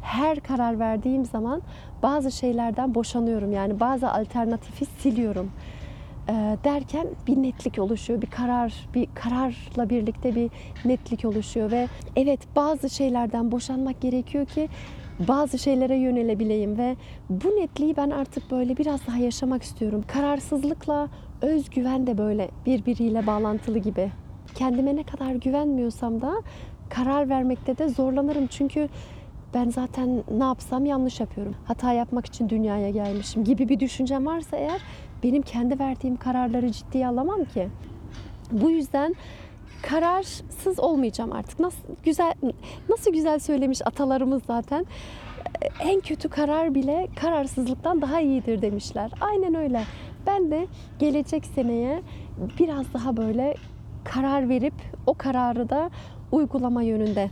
her 0.02 0.40
karar 0.40 0.78
verdiğim 0.78 1.24
zaman 1.24 1.62
bazı 2.02 2.30
şeylerden 2.32 2.94
boşanıyorum. 2.94 3.52
Yani 3.52 3.80
bazı 3.80 4.10
alternatifi 4.10 4.84
siliyorum. 4.84 5.50
Derken 6.64 7.06
bir 7.26 7.36
netlik 7.36 7.78
oluşuyor. 7.78 8.22
Bir 8.22 8.30
karar, 8.30 8.74
bir 8.94 9.08
kararla 9.14 9.90
birlikte 9.90 10.34
bir 10.34 10.50
netlik 10.84 11.24
oluşuyor 11.24 11.70
ve 11.70 11.88
evet 12.16 12.40
bazı 12.56 12.90
şeylerden 12.90 13.52
boşanmak 13.52 14.00
gerekiyor 14.00 14.46
ki 14.46 14.68
bazı 15.18 15.58
şeylere 15.58 15.96
yönelebileyim 15.96 16.78
ve 16.78 16.96
bu 17.30 17.48
netliği 17.48 17.96
ben 17.96 18.10
artık 18.10 18.50
böyle 18.50 18.76
biraz 18.76 19.06
daha 19.06 19.18
yaşamak 19.18 19.62
istiyorum. 19.62 20.04
Kararsızlıkla 20.06 21.08
özgüven 21.42 22.06
de 22.06 22.18
böyle 22.18 22.50
birbiriyle 22.66 23.26
bağlantılı 23.26 23.78
gibi. 23.78 24.10
Kendime 24.54 24.96
ne 24.96 25.02
kadar 25.02 25.32
güvenmiyorsam 25.32 26.20
da 26.20 26.42
karar 26.88 27.28
vermekte 27.28 27.78
de 27.78 27.88
zorlanırım. 27.88 28.46
Çünkü 28.46 28.88
ben 29.54 29.70
zaten 29.70 30.22
ne 30.38 30.44
yapsam 30.44 30.86
yanlış 30.86 31.20
yapıyorum. 31.20 31.54
Hata 31.64 31.92
yapmak 31.92 32.26
için 32.26 32.48
dünyaya 32.48 32.90
gelmişim 32.90 33.44
gibi 33.44 33.68
bir 33.68 33.80
düşüncem 33.80 34.26
varsa 34.26 34.56
eğer 34.56 34.80
benim 35.22 35.42
kendi 35.42 35.78
verdiğim 35.78 36.16
kararları 36.16 36.72
ciddiye 36.72 37.08
alamam 37.08 37.44
ki. 37.44 37.68
Bu 38.52 38.70
yüzden 38.70 39.14
kararsız 39.82 40.78
olmayacağım 40.78 41.32
artık. 41.32 41.60
Nasıl 41.60 41.78
güzel 42.04 42.34
nasıl 42.88 43.12
güzel 43.12 43.38
söylemiş 43.38 43.86
atalarımız 43.86 44.42
zaten. 44.46 44.86
En 45.80 46.00
kötü 46.00 46.28
karar 46.28 46.74
bile 46.74 47.08
kararsızlıktan 47.20 48.02
daha 48.02 48.20
iyidir 48.20 48.62
demişler. 48.62 49.10
Aynen 49.20 49.54
öyle. 49.54 49.82
Ben 50.26 50.50
de 50.50 50.66
gelecek 50.98 51.46
seneye 51.46 52.02
biraz 52.58 52.94
daha 52.94 53.16
böyle 53.16 53.54
karar 54.04 54.48
verip 54.48 54.74
o 55.06 55.14
kararı 55.14 55.68
da 55.68 55.90
uygulama 56.32 56.82
yönünde 56.82 57.30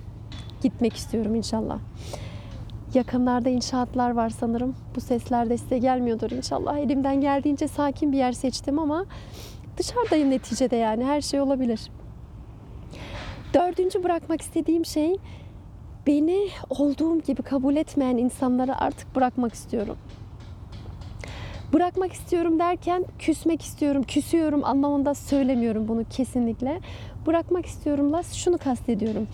gitmek 0.62 0.96
istiyorum 0.96 1.34
inşallah. 1.34 1.78
Yakınlarda 2.94 3.48
inşaatlar 3.48 4.10
var 4.10 4.30
sanırım. 4.30 4.76
Bu 4.96 5.00
sesler 5.00 5.50
de 5.50 5.56
size 5.58 5.78
gelmiyordur 5.78 6.30
inşallah. 6.30 6.78
Elimden 6.78 7.20
geldiğince 7.20 7.68
sakin 7.68 8.12
bir 8.12 8.18
yer 8.18 8.32
seçtim 8.32 8.78
ama 8.78 9.04
dışarıdayım 9.78 10.30
neticede 10.30 10.76
yani 10.76 11.04
her 11.04 11.20
şey 11.20 11.40
olabilir. 11.40 11.90
Dördüncü 13.54 14.04
bırakmak 14.04 14.42
istediğim 14.42 14.84
şey 14.84 15.16
beni 16.06 16.48
olduğum 16.70 17.20
gibi 17.20 17.42
kabul 17.42 17.76
etmeyen 17.76 18.16
insanları 18.16 18.80
artık 18.80 19.16
bırakmak 19.16 19.54
istiyorum. 19.54 19.96
Bırakmak 21.72 22.12
istiyorum 22.12 22.58
derken 22.58 23.04
küsmek 23.18 23.62
istiyorum, 23.62 24.02
küsüyorum 24.02 24.64
anlamında 24.64 25.14
söylemiyorum 25.14 25.88
bunu 25.88 26.04
kesinlikle. 26.10 26.80
Bırakmak 27.26 27.66
istiyorumla 27.66 28.22
şunu 28.22 28.58
kastediyorum. 28.58 29.28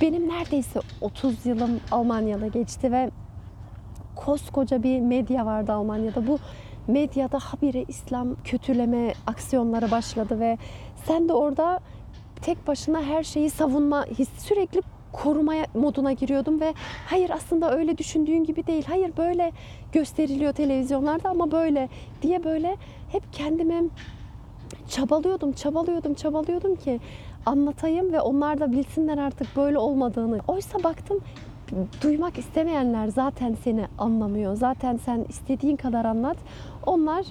Benim 0.00 0.28
neredeyse 0.28 0.80
30 1.00 1.46
yılım 1.46 1.80
Almanya'da 1.90 2.46
geçti 2.46 2.92
ve 2.92 3.10
koskoca 4.16 4.82
bir 4.82 5.00
medya 5.00 5.46
vardı 5.46 5.72
Almanya'da. 5.72 6.26
Bu 6.26 6.38
medyada 6.88 7.38
habire 7.38 7.84
İslam 7.88 8.36
kötüleme 8.44 9.12
aksiyonları 9.26 9.90
başladı 9.90 10.40
ve 10.40 10.58
sen 11.06 11.28
de 11.28 11.32
orada 11.32 11.80
tek 12.46 12.66
başına 12.66 13.02
her 13.02 13.22
şeyi 13.22 13.50
savunma, 13.50 14.06
sürekli 14.38 14.82
korumaya 15.12 15.66
moduna 15.74 16.12
giriyordum 16.12 16.60
ve 16.60 16.74
hayır 17.06 17.30
aslında 17.30 17.76
öyle 17.76 17.98
düşündüğün 17.98 18.44
gibi 18.44 18.66
değil. 18.66 18.84
Hayır 18.88 19.12
böyle 19.16 19.52
gösteriliyor 19.92 20.52
televizyonlarda 20.52 21.28
ama 21.30 21.50
böyle 21.50 21.88
diye 22.22 22.44
böyle 22.44 22.76
hep 23.12 23.32
kendime 23.32 23.82
çabalıyordum, 24.88 25.52
çabalıyordum, 25.52 26.14
çabalıyordum 26.14 26.76
ki 26.76 27.00
anlatayım 27.46 28.12
ve 28.12 28.20
onlar 28.20 28.60
da 28.60 28.72
bilsinler 28.72 29.18
artık 29.18 29.56
böyle 29.56 29.78
olmadığını. 29.78 30.38
Oysa 30.48 30.84
baktım 30.84 31.20
duymak 32.02 32.38
istemeyenler 32.38 33.08
zaten 33.08 33.56
seni 33.64 33.86
anlamıyor. 33.98 34.54
Zaten 34.54 34.96
sen 35.04 35.26
istediğin 35.28 35.76
kadar 35.76 36.04
anlat. 36.04 36.36
Onlar 36.86 37.26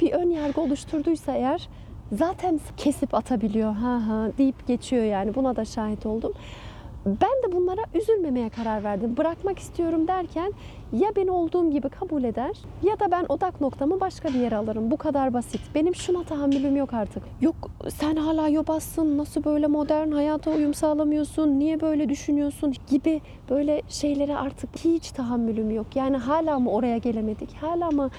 bir 0.00 0.12
ön 0.12 0.30
yargı 0.30 0.60
oluşturduysa 0.60 1.32
eğer 1.32 1.68
zaten 2.12 2.60
kesip 2.76 3.14
atabiliyor. 3.14 3.72
Ha 3.72 4.00
ha 4.08 4.28
deyip 4.38 4.66
geçiyor 4.66 5.04
yani. 5.04 5.34
Buna 5.34 5.56
da 5.56 5.64
şahit 5.64 6.06
oldum. 6.06 6.32
Ben 7.06 7.50
de 7.50 7.56
bunlara 7.56 7.80
üzülmemeye 7.94 8.48
karar 8.48 8.84
verdim. 8.84 9.16
Bırakmak 9.16 9.58
istiyorum 9.58 10.08
derken 10.08 10.52
ya 10.92 11.08
beni 11.16 11.30
olduğum 11.30 11.70
gibi 11.70 11.88
kabul 11.88 12.24
eder 12.24 12.56
ya 12.82 13.00
da 13.00 13.10
ben 13.10 13.26
odak 13.28 13.60
noktamı 13.60 14.00
başka 14.00 14.28
bir 14.28 14.40
yere 14.40 14.56
alırım. 14.56 14.90
Bu 14.90 14.96
kadar 14.96 15.34
basit. 15.34 15.60
Benim 15.74 15.94
şuna 15.94 16.22
tahammülüm 16.22 16.76
yok 16.76 16.94
artık. 16.94 17.22
Yok 17.40 17.54
sen 17.88 18.16
hala 18.16 18.48
yobazsın. 18.48 19.18
Nasıl 19.18 19.44
böyle 19.44 19.66
modern 19.66 20.10
hayata 20.10 20.50
uyum 20.50 20.74
sağlamıyorsun? 20.74 21.58
Niye 21.58 21.80
böyle 21.80 22.08
düşünüyorsun? 22.08 22.74
Gibi 22.90 23.20
böyle 23.50 23.82
şeylere 23.88 24.36
artık 24.36 24.76
hiç 24.76 25.10
tahammülüm 25.10 25.70
yok. 25.70 25.86
Yani 25.94 26.16
hala 26.16 26.58
mı 26.58 26.70
oraya 26.70 26.98
gelemedik? 26.98 27.54
Hala 27.60 27.90
mı 27.90 28.10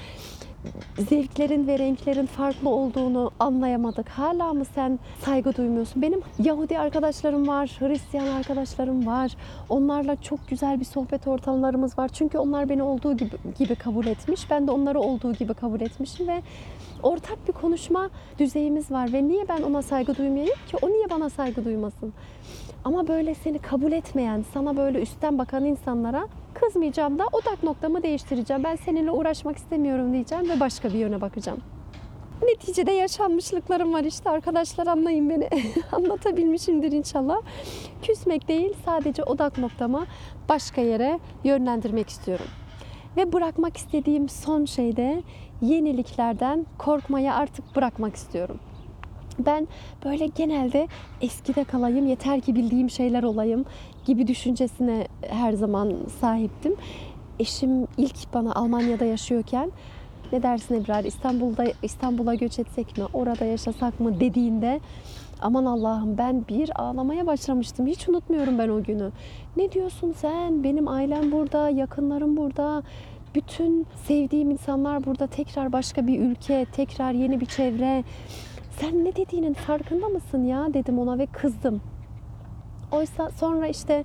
zevklerin 0.97 1.67
ve 1.67 1.79
renklerin 1.79 2.25
farklı 2.25 2.69
olduğunu 2.69 3.31
anlayamadık. 3.39 4.09
Hala 4.09 4.53
mı 4.53 4.65
sen 4.75 4.99
saygı 5.25 5.55
duymuyorsun? 5.55 6.01
Benim 6.01 6.21
Yahudi 6.39 6.79
arkadaşlarım 6.79 7.47
var, 7.47 7.77
Hristiyan 7.79 8.27
arkadaşlarım 8.27 9.07
var. 9.07 9.31
Onlarla 9.69 10.21
çok 10.21 10.47
güzel 10.47 10.79
bir 10.79 10.85
sohbet 10.85 11.27
ortamlarımız 11.27 11.97
var. 11.97 12.07
Çünkü 12.07 12.37
onlar 12.37 12.69
beni 12.69 12.83
olduğu 12.83 13.17
gibi, 13.17 13.35
gibi 13.57 13.75
kabul 13.75 14.05
etmiş. 14.05 14.51
Ben 14.51 14.67
de 14.67 14.71
onları 14.71 14.99
olduğu 14.99 15.33
gibi 15.33 15.53
kabul 15.53 15.81
etmişim 15.81 16.27
ve 16.27 16.41
ortak 17.03 17.47
bir 17.47 17.53
konuşma 17.53 18.09
düzeyimiz 18.39 18.91
var 18.91 19.13
ve 19.13 19.27
niye 19.27 19.47
ben 19.49 19.61
ona 19.61 19.81
saygı 19.81 20.17
duymayayım 20.17 20.55
ki? 20.67 20.77
O 20.81 20.89
niye 20.89 21.09
bana 21.09 21.29
saygı 21.29 21.65
duymasın? 21.65 22.13
Ama 22.85 23.07
böyle 23.07 23.35
seni 23.35 23.59
kabul 23.59 23.91
etmeyen, 23.91 24.45
sana 24.53 24.77
böyle 24.77 25.01
üstten 25.01 25.37
bakan 25.37 25.65
insanlara 25.65 26.27
kızmayacağım 26.53 27.19
da 27.19 27.25
odak 27.31 27.63
noktamı 27.63 28.03
değiştireceğim. 28.03 28.63
Ben 28.63 28.75
seninle 28.75 29.11
uğraşmak 29.11 29.57
istemiyorum 29.57 30.13
diyeceğim 30.13 30.49
ve 30.49 30.59
başka 30.59 30.89
bir 30.89 30.97
yöne 30.99 31.21
bakacağım. 31.21 31.61
Neticede 32.43 32.91
yaşanmışlıklarım 32.91 33.93
var 33.93 34.03
işte 34.03 34.29
arkadaşlar 34.29 34.87
anlayın 34.87 35.29
beni. 35.29 35.49
Anlatabilmişimdir 35.91 36.91
inşallah. 36.91 37.37
Küsmek 38.01 38.47
değil 38.47 38.73
sadece 38.85 39.23
odak 39.23 39.57
noktamı 39.57 40.05
başka 40.49 40.81
yere 40.81 41.19
yönlendirmek 41.43 42.09
istiyorum. 42.09 42.45
Ve 43.17 43.33
bırakmak 43.33 43.77
istediğim 43.77 44.29
son 44.29 44.65
şey 44.65 44.95
de 44.95 45.23
yeniliklerden 45.61 46.65
korkmayı 46.77 47.33
artık 47.33 47.75
bırakmak 47.75 48.15
istiyorum. 48.15 48.59
Ben 49.45 49.67
böyle 50.05 50.25
genelde 50.25 50.87
eskide 51.21 51.63
kalayım, 51.63 52.07
yeter 52.07 52.41
ki 52.41 52.55
bildiğim 52.55 52.89
şeyler 52.89 53.23
olayım 53.23 53.65
gibi 54.05 54.27
düşüncesine 54.27 55.07
her 55.29 55.53
zaman 55.53 55.95
sahiptim. 56.21 56.75
Eşim 57.39 57.87
ilk 57.97 58.33
bana 58.33 58.53
Almanya'da 58.55 59.05
yaşıyorken 59.05 59.71
Ne 60.31 60.43
dersin 60.43 60.83
Ebrar? 60.83 61.03
İstanbul'da 61.03 61.65
İstanbul'a 61.83 62.35
göç 62.35 62.59
etsek 62.59 62.97
mi? 62.97 63.03
Orada 63.13 63.45
yaşasak 63.45 63.99
mı 63.99 64.19
dediğinde 64.19 64.79
aman 65.41 65.65
Allah'ım 65.65 66.17
ben 66.17 66.45
bir 66.49 66.81
ağlamaya 66.81 67.27
başlamıştım. 67.27 67.87
Hiç 67.87 68.09
unutmuyorum 68.09 68.57
ben 68.57 68.69
o 68.69 68.83
günü. 68.83 69.11
Ne 69.57 69.71
diyorsun 69.71 70.11
sen? 70.17 70.63
Benim 70.63 70.87
ailem 70.87 71.31
burada, 71.31 71.69
yakınlarım 71.69 72.37
burada. 72.37 72.83
Bütün 73.35 73.87
sevdiğim 74.07 74.51
insanlar 74.51 75.05
burada. 75.05 75.27
Tekrar 75.27 75.71
başka 75.71 76.07
bir 76.07 76.19
ülke, 76.19 76.65
tekrar 76.71 77.11
yeni 77.11 77.41
bir 77.41 77.45
çevre. 77.45 78.03
Sen 78.69 79.05
ne 79.05 79.15
dediğinin 79.15 79.53
farkında 79.53 80.07
mısın 80.07 80.43
ya 80.43 80.73
dedim 80.73 80.99
ona 80.99 81.17
ve 81.17 81.25
kızdım. 81.25 81.81
Oysa 82.91 83.29
sonra 83.29 83.67
işte 83.67 84.03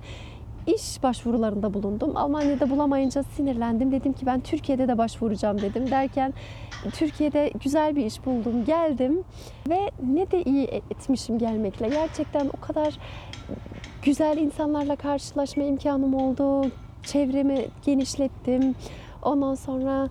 iş 0.67 1.03
başvurularında 1.03 1.73
bulundum. 1.73 2.17
Almanya'da 2.17 2.69
bulamayınca 2.69 3.23
sinirlendim. 3.23 3.91
Dedim 3.91 4.13
ki 4.13 4.25
ben 4.25 4.39
Türkiye'de 4.39 4.87
de 4.87 4.97
başvuracağım 4.97 5.61
dedim. 5.61 5.91
Derken 5.91 6.33
Türkiye'de 6.93 7.51
güzel 7.63 7.95
bir 7.95 8.05
iş 8.05 8.25
buldum. 8.25 8.65
Geldim 8.65 9.23
ve 9.69 9.91
ne 10.13 10.31
de 10.31 10.43
iyi 10.43 10.63
etmişim 10.63 11.37
gelmekle. 11.37 11.89
Gerçekten 11.89 12.47
o 12.57 12.65
kadar 12.67 12.97
güzel 14.03 14.37
insanlarla 14.37 14.95
karşılaşma 14.95 15.63
imkanım 15.63 16.13
oldu. 16.13 16.71
Çevremi 17.03 17.65
genişlettim. 17.85 18.75
Ondan 19.21 19.55
sonra 19.55 20.09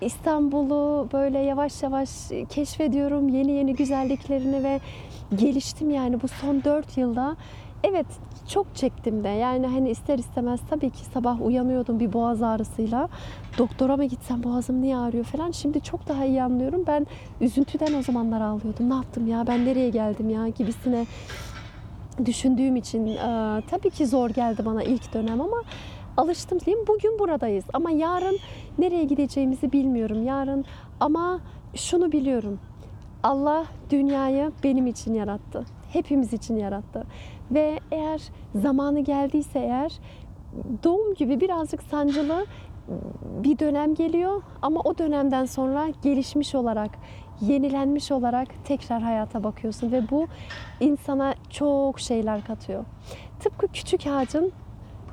İstanbul'u 0.00 1.08
böyle 1.12 1.38
yavaş 1.38 1.82
yavaş 1.82 2.10
keşfediyorum. 2.48 3.28
Yeni 3.28 3.52
yeni 3.52 3.74
güzelliklerini 3.74 4.64
ve 4.64 4.80
geliştim 5.36 5.90
yani 5.90 6.22
bu 6.22 6.28
son 6.28 6.64
4 6.64 6.98
yılda. 6.98 7.36
Evet 7.84 8.06
çok 8.48 8.76
çektim 8.76 9.24
de 9.24 9.28
yani 9.28 9.66
hani 9.66 9.90
ister 9.90 10.18
istemez 10.18 10.60
tabii 10.70 10.90
ki 10.90 11.04
sabah 11.14 11.40
uyanıyordum 11.40 12.00
bir 12.00 12.12
boğaz 12.12 12.42
ağrısıyla. 12.42 13.08
Doktora 13.58 13.96
mı 13.96 14.04
gitsem 14.04 14.42
boğazım 14.42 14.82
niye 14.82 14.96
ağrıyor 14.96 15.24
falan. 15.24 15.50
Şimdi 15.50 15.80
çok 15.80 16.08
daha 16.08 16.24
iyi 16.24 16.42
anlıyorum. 16.42 16.84
Ben 16.86 17.06
üzüntüden 17.40 17.94
o 17.94 18.02
zamanlar 18.02 18.40
ağlıyordum. 18.40 18.90
Ne 18.90 18.94
yaptım 18.94 19.26
ya 19.26 19.46
ben 19.46 19.64
nereye 19.64 19.90
geldim 19.90 20.30
ya 20.30 20.48
gibisine 20.48 21.06
düşündüğüm 22.26 22.76
için 22.76 23.06
e, 23.06 23.62
tabii 23.70 23.90
ki 23.90 24.06
zor 24.06 24.30
geldi 24.30 24.62
bana 24.64 24.82
ilk 24.82 25.14
dönem 25.14 25.40
ama 25.40 25.62
alıştım 26.18 26.60
diyeyim. 26.60 26.86
Bugün 26.86 27.18
buradayız 27.18 27.64
ama 27.72 27.90
yarın 27.90 28.38
nereye 28.78 29.04
gideceğimizi 29.04 29.72
bilmiyorum. 29.72 30.22
Yarın 30.22 30.64
ama 31.00 31.40
şunu 31.74 32.12
biliyorum. 32.12 32.58
Allah 33.22 33.64
dünyayı 33.90 34.52
benim 34.64 34.86
için 34.86 35.14
yarattı. 35.14 35.64
Hepimiz 35.92 36.32
için 36.32 36.56
yarattı. 36.56 37.06
Ve 37.50 37.80
eğer 37.90 38.22
zamanı 38.54 39.00
geldiyse 39.00 39.58
eğer 39.58 39.92
doğum 40.84 41.14
gibi 41.14 41.40
birazcık 41.40 41.82
sancılı 41.82 42.46
bir 43.44 43.58
dönem 43.58 43.94
geliyor 43.94 44.42
ama 44.62 44.80
o 44.80 44.98
dönemden 44.98 45.44
sonra 45.44 45.88
gelişmiş 46.02 46.54
olarak, 46.54 46.90
yenilenmiş 47.40 48.12
olarak 48.12 48.48
tekrar 48.64 49.02
hayata 49.02 49.44
bakıyorsun 49.44 49.92
ve 49.92 50.10
bu 50.10 50.26
insana 50.80 51.34
çok 51.50 52.00
şeyler 52.00 52.44
katıyor. 52.44 52.84
Tıpkı 53.40 53.68
küçük 53.68 54.06
ağacın 54.06 54.52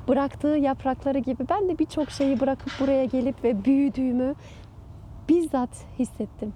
bıraktığı 0.08 0.48
yaprakları 0.48 1.18
gibi 1.18 1.46
ben 1.50 1.68
de 1.68 1.78
birçok 1.78 2.10
şeyi 2.10 2.40
bırakıp 2.40 2.72
buraya 2.80 3.04
gelip 3.04 3.44
ve 3.44 3.64
büyüdüğümü 3.64 4.34
bizzat 5.28 5.70
hissettim. 5.98 6.52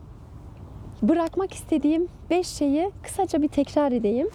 Bırakmak 1.03 1.55
istediğim 1.55 2.09
beş 2.31 2.47
şeyi 2.47 2.91
kısaca 3.03 3.43
bir 3.43 3.49
tekrar 3.49 3.93
edeyim. 3.93 4.31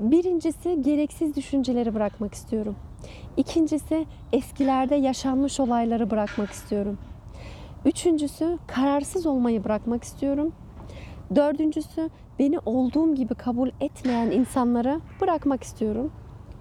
Birincisi 0.00 0.82
gereksiz 0.82 1.36
düşünceleri 1.36 1.94
bırakmak 1.94 2.34
istiyorum. 2.34 2.76
İkincisi 3.36 4.06
eskilerde 4.32 4.94
yaşanmış 4.94 5.60
olayları 5.60 6.10
bırakmak 6.10 6.50
istiyorum. 6.50 6.98
Üçüncüsü 7.84 8.58
kararsız 8.66 9.26
olmayı 9.26 9.64
bırakmak 9.64 10.04
istiyorum. 10.04 10.52
Dördüncüsü 11.34 12.10
beni 12.38 12.58
olduğum 12.58 13.14
gibi 13.14 13.34
kabul 13.34 13.70
etmeyen 13.80 14.30
insanları 14.30 15.00
bırakmak 15.20 15.62
istiyorum. 15.62 16.12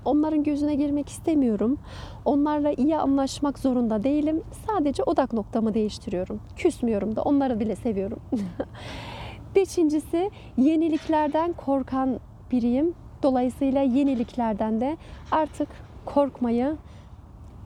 Onların 0.05 0.43
gözüne 0.43 0.75
girmek 0.75 1.09
istemiyorum. 1.09 1.77
Onlarla 2.25 2.71
iyi 2.71 2.97
anlaşmak 2.97 3.59
zorunda 3.59 4.03
değilim. 4.03 4.43
Sadece 4.67 5.03
odak 5.03 5.33
noktamı 5.33 5.73
değiştiriyorum. 5.73 6.41
Küsmüyorum 6.55 7.15
da 7.15 7.21
onları 7.21 7.59
bile 7.59 7.75
seviyorum. 7.75 8.19
Beşincisi 9.55 10.31
yeniliklerden 10.57 11.53
korkan 11.53 12.19
biriyim. 12.51 12.93
Dolayısıyla 13.23 13.81
yeniliklerden 13.81 14.81
de 14.81 14.97
artık 15.31 15.69
korkmayı 16.05 16.75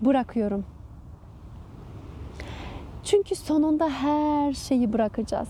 bırakıyorum. 0.02 0.66
Çünkü 3.04 3.36
sonunda 3.36 3.90
her 3.90 4.54
şeyi 4.54 4.94
bırakacağız. 4.94 5.50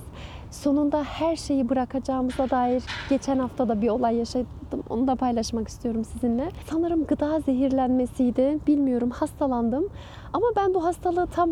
Sonunda 0.52 1.04
her 1.04 1.36
şeyi 1.36 1.70
bırakacağımıza 1.70 2.50
dair 2.50 2.84
geçen 3.10 3.40
hafta 3.40 3.68
da 3.68 3.82
bir 3.82 3.90
olay 3.90 4.16
yaşadım. 4.16 4.84
Onu 4.90 5.08
da 5.08 5.16
paylaşmak 5.16 5.68
istiyorum 5.68 6.06
sizinle. 6.06 6.50
Sanırım 6.70 7.06
gıda 7.06 7.40
zehirlenmesiydi. 7.40 8.60
Bilmiyorum 8.68 9.10
hastalandım. 9.10 9.90
Ama 10.34 10.48
ben 10.56 10.74
bu 10.74 10.86
hastalığı 10.86 11.28
tam 11.28 11.50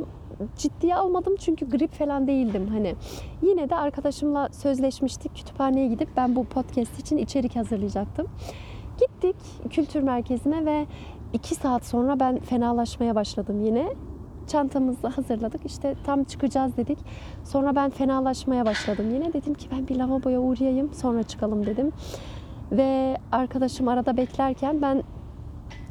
ciddiye 0.58 0.96
almadım 0.96 1.36
çünkü 1.40 1.70
grip 1.70 1.94
falan 1.94 2.28
değildim 2.28 2.68
hani. 2.68 2.96
Yine 3.42 3.70
de 3.70 3.76
arkadaşımla 3.76 4.50
sözleşmiştik. 4.52 5.36
Kütüphaneye 5.36 5.88
gidip 5.88 6.10
ben 6.18 6.36
bu 6.36 6.44
podcast 6.44 7.00
için 7.00 7.18
içerik 7.18 7.56
hazırlayacaktım. 7.56 8.28
Gittik 9.00 9.36
kültür 9.70 10.02
merkezine 10.02 10.66
ve 10.66 10.86
iki 11.34 11.56
saat 11.56 11.86
sonra 11.86 12.20
ben 12.20 12.40
fenalaşmaya 12.40 13.16
başladım 13.16 13.66
yine. 13.66 13.88
Çantamızı 14.48 15.08
hazırladık. 15.08 15.66
İşte 15.66 15.96
tam 16.06 16.24
çıkacağız 16.24 16.78
dedik. 16.78 16.98
Sonra 17.44 17.76
ben 17.76 17.90
fenalaşmaya 17.90 18.66
başladım. 18.66 19.06
Yine 19.14 19.34
dedim 19.34 19.54
ki 19.54 19.68
ben 19.72 19.88
bir 19.88 19.96
lavaboya 19.96 20.40
uğrayayım 20.40 20.94
sonra 20.94 21.24
çıkalım 21.24 21.66
dedim. 21.66 21.92
Ve 22.72 23.18
arkadaşım 23.32 23.88
arada 23.88 24.18
beklerken 24.18 24.82
ben 24.82 25.04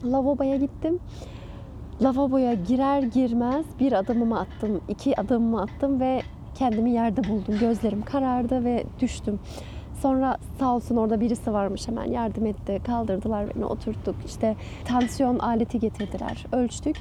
lavaboya 0.04 0.56
gittim. 0.56 0.98
Lavaboya 2.02 2.54
girer 2.54 3.02
girmez 3.02 3.66
bir 3.80 3.92
adımımı 3.92 4.40
attım, 4.40 4.80
iki 4.88 5.20
adımımı 5.20 5.62
attım 5.62 6.00
ve 6.00 6.22
kendimi 6.54 6.90
yerde 6.90 7.24
buldum. 7.24 7.58
Gözlerim 7.60 8.02
karardı 8.02 8.64
ve 8.64 8.84
düştüm. 9.00 9.40
Sonra 10.02 10.36
sağ 10.58 10.74
olsun 10.74 10.96
orada 10.96 11.20
birisi 11.20 11.52
varmış 11.52 11.88
hemen 11.88 12.04
yardım 12.04 12.46
etti. 12.46 12.80
Kaldırdılar 12.86 13.54
beni 13.54 13.64
oturttuk. 13.64 14.14
İşte 14.26 14.56
tansiyon 14.84 15.38
aleti 15.38 15.78
getirdiler. 15.80 16.46
Ölçtük. 16.52 16.96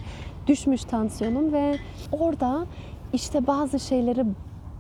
Düşmüş 0.48 0.84
tansiyonum 0.84 1.54
ve 1.54 1.76
orada 2.12 2.66
işte 3.14 3.48
bazı 3.48 3.80
şeyleri 3.80 4.26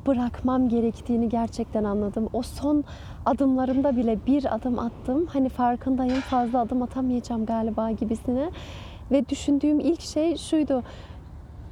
bırakmam 0.07 0.69
gerektiğini 0.69 1.29
gerçekten 1.29 1.83
anladım. 1.83 2.29
O 2.33 2.41
son 2.41 2.83
adımlarımda 3.25 3.97
bile 3.97 4.17
bir 4.27 4.55
adım 4.55 4.79
attım. 4.79 5.25
Hani 5.25 5.49
farkındayım 5.49 6.21
fazla 6.21 6.59
adım 6.59 6.81
atamayacağım 6.81 7.45
galiba 7.45 7.91
gibisine. 7.91 8.49
Ve 9.11 9.29
düşündüğüm 9.29 9.79
ilk 9.79 10.01
şey 10.01 10.37
şuydu. 10.37 10.83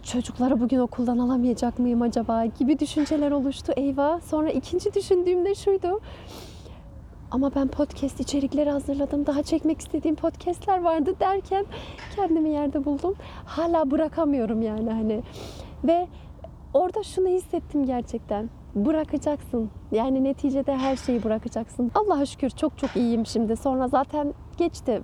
Çocukları 0.04 0.60
bugün 0.60 0.80
okuldan 0.80 1.18
alamayacak 1.18 1.80
mıyım 1.80 2.02
acaba 2.02 2.46
gibi 2.46 2.80
düşünceler 2.80 3.32
oluştu. 3.32 3.74
Eyvah. 3.78 4.22
Sonra 4.22 4.50
ikinci 4.50 4.94
düşündüğüm 4.94 5.46
de 5.46 5.56
şuydu. 5.56 6.00
Ama 7.32 7.56
ben 7.56 7.68
podcast 7.68 8.20
içerikleri 8.20 8.70
hazırladım. 8.70 9.26
Daha 9.26 9.44
çekmek 9.44 9.82
istediğim 9.82 10.16
podcastler 10.16 10.82
vardı 10.82 11.16
derken 11.20 11.66
kendimi 12.16 12.50
yerde 12.50 12.86
buldum. 12.86 13.16
Hala 13.46 13.92
bırakamıyorum 13.92 14.62
yani 14.62 14.92
hani. 14.92 15.24
Ve 15.84 16.08
orada 16.74 17.04
şunu 17.04 17.28
hissettim 17.28 17.86
gerçekten. 17.86 18.50
Bırakacaksın. 18.76 19.70
Yani 19.92 20.24
neticede 20.24 20.76
her 20.76 20.96
şeyi 20.96 21.24
bırakacaksın. 21.24 21.92
Allah'a 21.96 22.26
şükür 22.26 22.50
çok 22.50 22.78
çok 22.78 22.96
iyiyim 22.96 23.26
şimdi. 23.26 23.56
Sonra 23.56 23.88
zaten 23.88 24.34
geçti. 24.58 25.02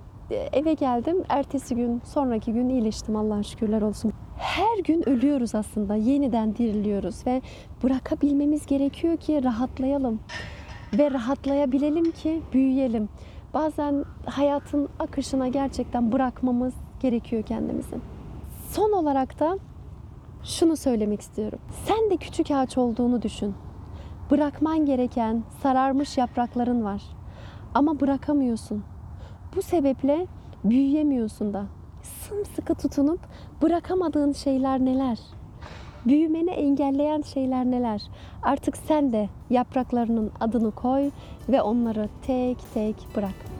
Eve 0.52 0.74
geldim. 0.74 1.22
Ertesi 1.28 1.74
gün, 1.74 2.02
sonraki 2.04 2.52
gün 2.52 2.68
iyileştim 2.68 3.16
Allah'a 3.16 3.42
şükürler 3.42 3.82
olsun. 3.82 4.12
Her 4.40 4.78
gün 4.84 5.08
ölüyoruz 5.08 5.54
aslında. 5.54 5.94
Yeniden 5.94 6.56
diriliyoruz 6.56 7.26
ve 7.26 7.42
bırakabilmemiz 7.82 8.66
gerekiyor 8.66 9.16
ki 9.16 9.44
rahatlayalım 9.44 10.20
ve 10.98 11.10
rahatlayabilelim 11.10 12.10
ki 12.10 12.42
büyüyelim. 12.52 13.08
Bazen 13.54 14.04
hayatın 14.26 14.88
akışına 14.98 15.48
gerçekten 15.48 16.12
bırakmamız 16.12 16.74
gerekiyor 17.00 17.42
kendimizi. 17.42 17.96
Son 18.70 18.92
olarak 18.92 19.40
da 19.40 19.58
şunu 20.44 20.76
söylemek 20.76 21.20
istiyorum. 21.20 21.58
Sen 21.86 22.10
de 22.10 22.16
küçük 22.16 22.50
ağaç 22.50 22.78
olduğunu 22.78 23.22
düşün. 23.22 23.54
Bırakman 24.30 24.86
gereken 24.86 25.42
sararmış 25.62 26.18
yaprakların 26.18 26.84
var. 26.84 27.02
Ama 27.74 28.00
bırakamıyorsun. 28.00 28.84
Bu 29.56 29.62
sebeple 29.62 30.26
büyüyemiyorsun 30.64 31.54
da. 31.54 31.66
Sımsıkı 32.02 32.74
tutunup 32.74 33.20
bırakamadığın 33.62 34.32
şeyler 34.32 34.80
neler? 34.80 35.18
Büyümeni 36.06 36.50
engelleyen 36.50 37.22
şeyler 37.22 37.64
neler? 37.64 38.02
Artık 38.42 38.76
sen 38.76 39.12
de 39.12 39.28
yapraklarının 39.50 40.30
adını 40.40 40.70
koy 40.70 41.10
ve 41.48 41.62
onları 41.62 42.08
tek 42.22 42.58
tek 42.74 42.96
bırak. 43.16 43.59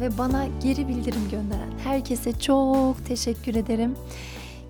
Ve 0.00 0.18
bana 0.18 0.46
geri 0.62 0.88
bildirim 0.88 1.28
gönderen 1.30 1.70
herkese 1.84 2.38
çok 2.38 3.06
teşekkür 3.06 3.54
ederim. 3.54 3.94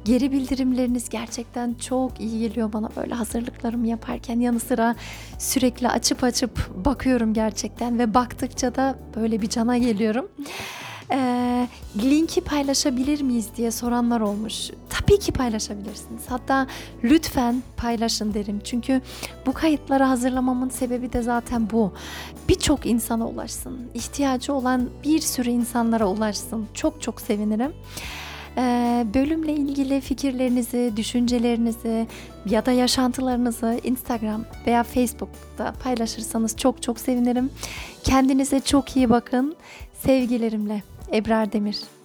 Geri 0.05 0.33
bildirimleriniz 0.33 1.09
gerçekten 1.09 1.75
çok 1.75 2.21
iyi 2.21 2.41
geliyor 2.41 2.73
bana 2.73 2.89
böyle 2.97 3.15
hazırlıklarımı 3.15 3.87
yaparken 3.87 4.41
yanı 4.41 4.61
sıra 4.61 4.97
sürekli 5.39 5.89
açıp 5.89 6.25
açıp 6.25 6.85
bakıyorum 6.85 7.35
gerçekten 7.35 7.99
ve 7.99 8.15
baktıkça 8.15 8.75
da 8.75 8.99
böyle 9.17 9.43
bir 9.43 9.49
cana 9.49 9.79
geliyorum. 9.79 10.29
Ee, 11.13 11.69
linki 12.03 12.41
paylaşabilir 12.41 13.23
miyiz 13.23 13.49
diye 13.57 13.71
soranlar 13.71 14.21
olmuş. 14.21 14.71
Tabii 14.91 15.19
ki 15.19 15.33
paylaşabilirsiniz. 15.33 16.23
Hatta 16.29 16.67
lütfen 17.05 17.63
paylaşın 17.77 18.35
derim. 18.35 18.61
Çünkü 18.65 19.01
bu 19.47 19.53
kayıtları 19.53 20.05
hazırlamamın 20.05 20.69
sebebi 20.69 21.13
de 21.13 21.23
zaten 21.23 21.71
bu. 21.71 21.93
Birçok 22.49 22.87
insana 22.87 23.29
ulaşsın. 23.29 23.79
İhtiyacı 23.95 24.55
olan 24.55 24.89
bir 25.05 25.19
sürü 25.21 25.51
insanlara 25.51 26.07
ulaşsın. 26.07 26.67
Çok 26.75 27.03
çok 27.03 27.21
sevinirim. 27.21 27.73
Bölümle 29.15 29.53
ilgili 29.53 30.01
fikirlerinizi, 30.01 30.93
düşüncelerinizi 30.97 32.07
ya 32.47 32.67
da 32.67 32.73
yaşantılarınızı 32.73 33.81
Instagram 33.85 34.45
veya 34.67 34.83
Facebook'ta 34.83 35.75
paylaşırsanız 35.83 36.57
çok 36.57 36.83
çok 36.83 37.01
sevinirim. 37.01 37.51
Kendinize 38.05 38.61
çok 38.61 38.97
iyi 38.97 39.11
bakın. 39.11 39.57
Sevgilerimle 40.07 40.83
Ebrar 41.13 41.53
Demir. 41.53 42.00